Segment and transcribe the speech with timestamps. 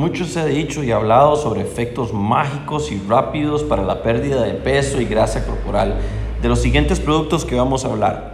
[0.00, 4.54] Mucho se ha dicho y hablado sobre efectos mágicos y rápidos para la pérdida de
[4.54, 5.96] peso y grasa corporal
[6.40, 8.32] de los siguientes productos que vamos a hablar.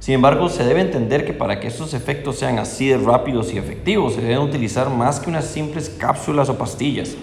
[0.00, 3.58] Sin embargo, se debe entender que para que estos efectos sean así de rápidos y
[3.58, 7.14] efectivos, se deben utilizar más que unas simples cápsulas o pastillas.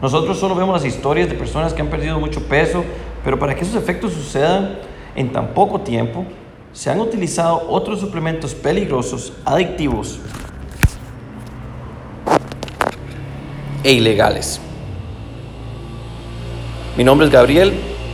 [0.00, 2.84] Nosotros solo vemos las historias de personas que han perdido mucho peso,
[3.24, 4.78] pero para que esos efectos sucedan
[5.16, 6.24] en tan poco tiempo,
[6.72, 10.20] se han utilizado otros suplementos peligrosos, adictivos
[13.84, 14.60] e ilegales.
[16.96, 17.72] Mi nombre es Gabriel,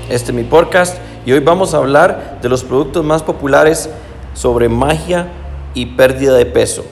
[0.08, 0.96] este es mi podcast
[1.26, 3.90] y hoy vamos a hablar de los productos más populares
[4.34, 5.28] sobre magia
[5.74, 6.84] y pérdida de peso.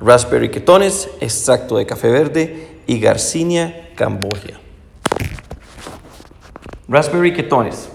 [0.00, 4.60] Raspberry ketones, extracto de café verde y Garcinia cambogia.
[6.88, 7.88] Raspberry ketones,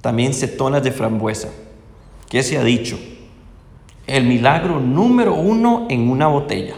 [0.00, 1.48] también cetonas de frambuesa.
[2.28, 2.98] ¿Qué se ha dicho?
[4.06, 6.76] El milagro número uno en una botella.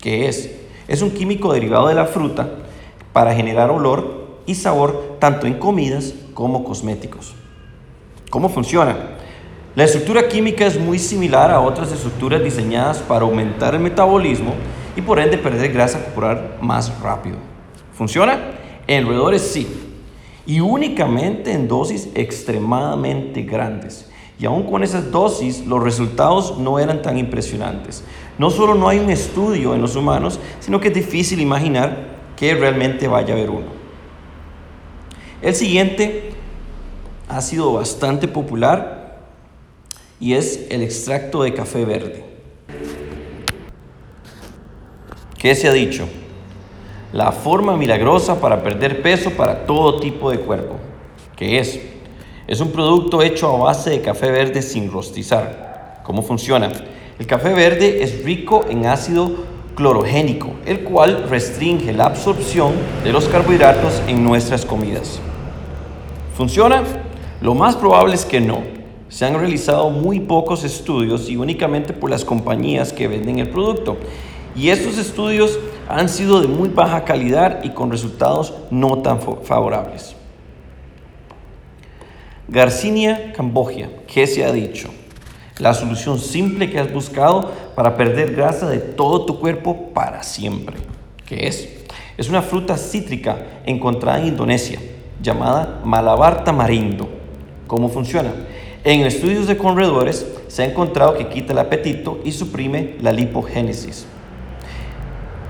[0.00, 0.49] ¿Qué es?
[0.90, 2.50] Es un químico derivado de la fruta
[3.12, 7.32] para generar olor y sabor tanto en comidas como cosméticos.
[8.28, 8.96] ¿Cómo funciona?
[9.76, 14.52] La estructura química es muy similar a otras estructuras diseñadas para aumentar el metabolismo
[14.96, 17.36] y por ende perder grasa corporal más rápido.
[17.92, 18.40] ¿Funciona?
[18.88, 19.68] En roedores sí,
[20.44, 24.10] y únicamente en dosis extremadamente grandes.
[24.40, 28.02] Y aún con esas dosis, los resultados no eran tan impresionantes.
[28.40, 32.06] No solo no hay un estudio en los humanos, sino que es difícil imaginar
[32.38, 33.66] que realmente vaya a haber uno.
[35.42, 36.30] El siguiente
[37.28, 39.18] ha sido bastante popular
[40.18, 42.24] y es el extracto de café verde.
[45.36, 46.08] ¿Qué se ha dicho?
[47.12, 50.76] La forma milagrosa para perder peso para todo tipo de cuerpo.
[51.36, 51.78] ¿Qué es?
[52.46, 56.00] Es un producto hecho a base de café verde sin rostizar.
[56.04, 56.72] ¿Cómo funciona?
[57.20, 62.72] El café verde es rico en ácido clorogénico, el cual restringe la absorción
[63.04, 65.20] de los carbohidratos en nuestras comidas.
[66.34, 66.82] ¿Funciona?
[67.42, 68.62] Lo más probable es que no.
[69.10, 73.98] Se han realizado muy pocos estudios y únicamente por las compañías que venden el producto.
[74.56, 75.58] Y estos estudios
[75.90, 80.16] han sido de muy baja calidad y con resultados no tan favorables.
[82.48, 84.88] Garcinia cambogia, ¿qué se ha dicho?
[85.60, 90.76] La solución simple que has buscado para perder grasa de todo tu cuerpo para siempre.
[91.26, 91.68] ¿Qué es?
[92.16, 94.80] Es una fruta cítrica encontrada en Indonesia
[95.22, 97.08] llamada malabar tamarindo.
[97.66, 98.32] ¿Cómo funciona?
[98.84, 104.06] En estudios de corredores se ha encontrado que quita el apetito y suprime la lipogénesis.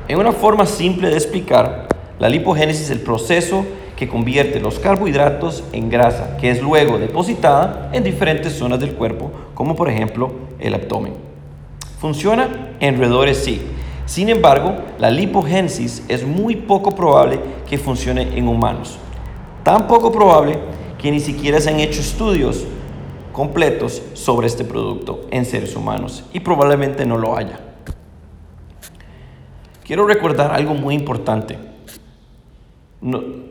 [0.08, 1.86] En una forma simple de explicar,
[2.18, 3.64] la lipogénesis es el proceso
[4.00, 9.30] que convierte los carbohidratos en grasa, que es luego depositada en diferentes zonas del cuerpo,
[9.52, 11.12] como por ejemplo el abdomen.
[12.00, 12.76] ¿Funciona?
[12.80, 13.60] En roedores sí.
[14.06, 18.96] Sin embargo, la lipogénesis es muy poco probable que funcione en humanos.
[19.64, 20.58] Tan poco probable
[20.96, 22.64] que ni siquiera se han hecho estudios
[23.34, 27.60] completos sobre este producto en seres humanos y probablemente no lo haya.
[29.84, 31.58] Quiero recordar algo muy importante.
[33.02, 33.50] No,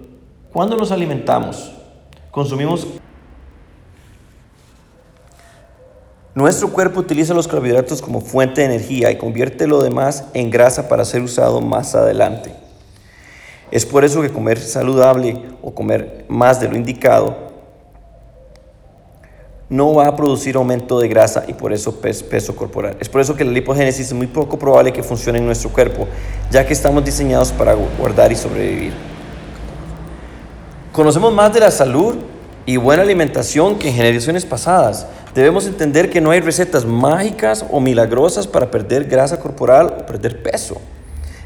[0.54, 1.72] cuando nos alimentamos,
[2.32, 2.88] consumimos...
[6.36, 10.88] Nuestro cuerpo utiliza los carbohidratos como fuente de energía y convierte lo demás en grasa
[10.88, 12.54] para ser usado más adelante.
[13.72, 17.50] Es por eso que comer saludable o comer más de lo indicado
[19.70, 22.98] no va a producir aumento de grasa y por eso peso corporal.
[23.00, 26.08] Es por eso que la lipogénesis es muy poco probable que funcione en nuestro cuerpo,
[26.50, 29.09] ya que estamos diseñados para guardar y sobrevivir.
[30.91, 32.16] Conocemos más de la salud
[32.66, 35.05] y buena alimentación que en generaciones pasadas.
[35.35, 40.41] Debemos entender que no hay recetas mágicas o milagrosas para perder grasa corporal o perder
[40.41, 40.81] peso.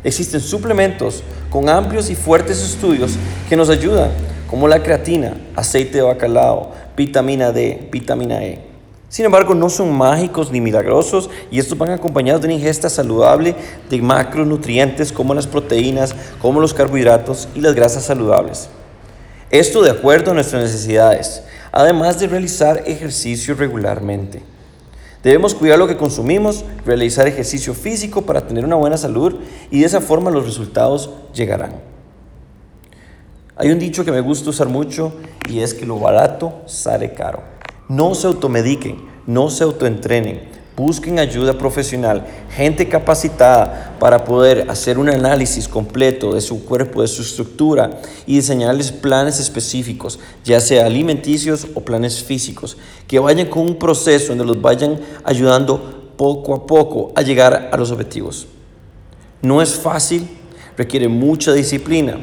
[0.01, 3.15] Existen suplementos con amplios y fuertes estudios
[3.49, 4.11] que nos ayudan,
[4.49, 8.59] como la creatina, aceite de bacalao, vitamina D, vitamina E.
[9.09, 13.55] Sin embargo, no son mágicos ni milagrosos y estos van acompañados de una ingesta saludable
[13.89, 18.69] de macronutrientes como las proteínas, como los carbohidratos y las grasas saludables.
[19.53, 24.41] Esto de acuerdo a nuestras necesidades, además de realizar ejercicio regularmente.
[25.21, 29.35] Debemos cuidar lo que consumimos, realizar ejercicio físico para tener una buena salud
[29.69, 31.75] y de esa forma los resultados llegarán.
[33.55, 35.13] Hay un dicho que me gusta usar mucho
[35.47, 37.43] y es que lo barato sale caro.
[37.87, 45.07] No se automediquen, no se autoentrenen, Busquen ayuda profesional, gente capacitada para poder hacer un
[45.07, 51.67] análisis completo de su cuerpo, de su estructura y diseñarles planes específicos, ya sea alimenticios
[51.75, 52.75] o planes físicos,
[53.07, 57.77] que vayan con un proceso donde los vayan ayudando poco a poco a llegar a
[57.77, 58.47] los objetivos.
[59.43, 60.27] No es fácil,
[60.75, 62.17] requiere mucha disciplina,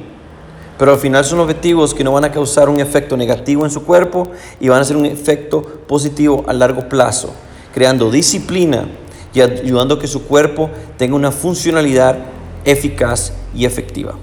[0.77, 3.85] pero al final son objetivos que no van a causar un efecto negativo en su
[3.85, 7.33] cuerpo y van a ser un efecto positivo a largo plazo,
[7.75, 8.89] creando disciplina
[9.33, 12.19] y ayudando a que su cuerpo tenga una funcionalidad
[12.65, 14.15] eficaz y efectiva.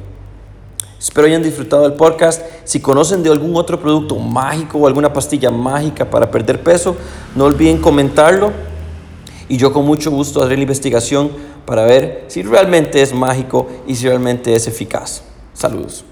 [1.00, 2.42] Espero hayan disfrutado del podcast.
[2.64, 6.96] Si conocen de algún otro producto mágico o alguna pastilla mágica para perder peso,
[7.36, 8.52] no olviden comentarlo
[9.48, 11.32] y yo con mucho gusto haré la investigación
[11.66, 15.24] para ver si realmente es mágico y si realmente es eficaz.
[15.54, 16.04] Saludos.